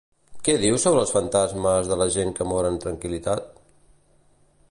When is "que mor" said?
2.39-2.69